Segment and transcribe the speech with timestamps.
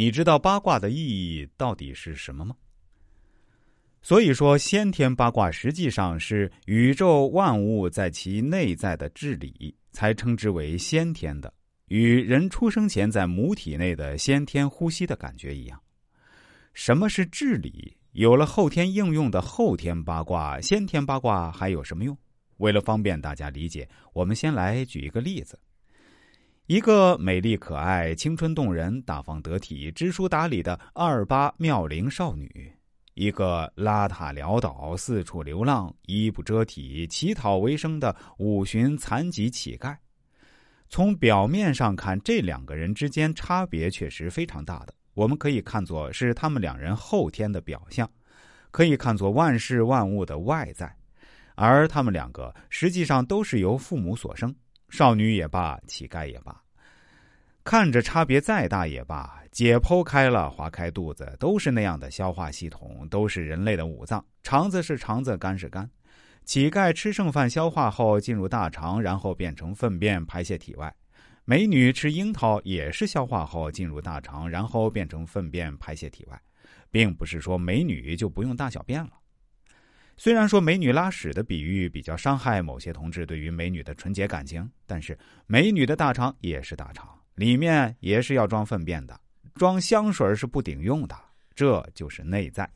[0.00, 2.56] 你知道八卦的意义到底是什么吗？
[4.00, 11.52] 所以说，先天八卦实际上是宇宙万物在其内在的治理，才称之为先天的，
[11.88, 15.78] 与人出生前在母体内的先天呼吸的感觉一样。
[16.72, 17.94] 什么是治理？
[18.12, 22.16] 有了后天应用的后天八卦，先天八卦还有什么用？
[22.56, 25.58] 为了方便大家理解，我们先来举一个例子：
[26.70, 32.72] 一个美丽可爱、青春动人、大方得体、知书达理的二八妙龄少女。
[33.14, 39.96] 一个邋遢潦倒、四处流浪、衣不遮体、乞讨为生的五旬残疾乞丐，
[40.88, 44.94] 从表面上看，这两个人之间差别确实非常大的。
[45.14, 48.08] 我们可以看作是他们两人后天的表象，
[48.70, 50.94] 可以看作万事万物的外在，
[51.56, 54.54] 而他们两个实际上都是由父母所生，
[54.90, 56.60] 少女也罢，乞丐也罢。
[57.62, 64.24] 看着差别再大也罢，解剖开了划开肚子，都是那样的消化系统，都是人类的五脏。
[64.42, 65.88] 肠子是肠子，肝是肝。
[66.44, 70.92] 乞丐吃剩饭消化后进入大肠，然后变成粪便排泄体外。
[71.44, 76.40] 美女吃樱桃也是消化后进入大肠，然后变成粪便排泄体外，
[76.90, 79.12] 并不是说美女就不用大小便了。
[80.22, 87.08] 虽然说美女拉屎的比喻比较伤害某些同志对于美女的纯洁感情，但是美女的大肠也是大肠。
[87.36, 89.18] 里面也是要装粪便的，
[89.54, 91.18] 装香水是不顶用的，
[91.54, 92.70] 这就是内在。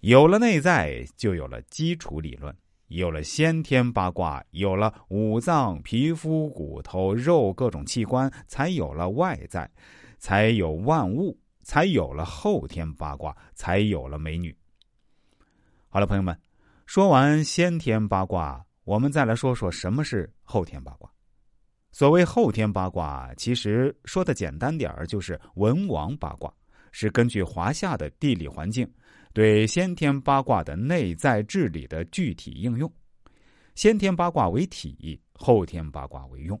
[0.00, 2.52] 有了内在，就有了基础理论，
[2.88, 9.70] 有了先天八卦，有了五脏、皮肤、骨头、肉各种器官，才有了外在，
[10.18, 14.52] 才有万物，才有了后天八卦，才有了美女。
[15.94, 16.34] 好了，朋友们，
[16.86, 21.12] 说完先天八卦，我们再来说说什么是后天八卦。
[21.90, 26.50] 所谓后天八卦，其实说的简单点儿，就是文王八卦，
[26.92, 28.90] 是根据华夏的地理环境，
[29.34, 32.90] 对先天八卦的内在治理的具体应用。
[33.74, 36.58] 先天八卦为体，后天八卦为用。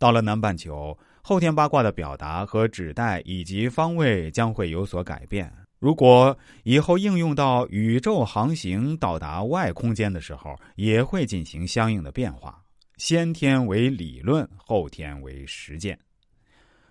[0.00, 5.48] 到了南半球，后天八卦的表达和指代以及方位将会有所改变。
[5.78, 12.60] 如果以后应用到宇宙航行到达外空间的时候，也会进行相应的变化。
[12.96, 15.96] 先天为理论，后天为实践。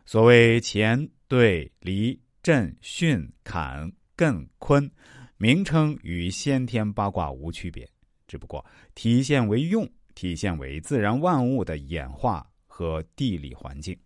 [0.06, 4.90] 所谓乾、兑、离、震、巽、坎、艮、坤，
[5.36, 7.86] 名称与先天八卦无区别，
[8.26, 8.66] 只不过
[8.96, 14.00] 体现为用，体现为自然万物的演化和地理环境。